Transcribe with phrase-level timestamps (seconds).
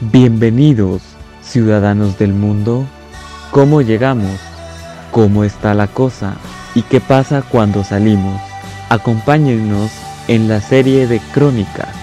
[0.00, 1.02] Bienvenidos,
[1.40, 2.84] ciudadanos del mundo.
[3.52, 4.40] ¿Cómo llegamos?
[5.12, 6.34] ¿Cómo está la cosa?
[6.74, 8.40] ¿Y qué pasa cuando salimos?
[8.88, 9.92] Acompáñennos
[10.26, 11.94] en la serie de crónicas